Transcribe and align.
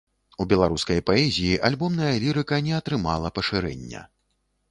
У 0.43 0.45
беларускай 0.53 1.01
паэзіі 1.09 1.59
альбомная 1.69 2.15
лірыка 2.25 2.61
не 2.69 2.73
атрымала 2.79 3.33
пашырэння. 3.39 4.01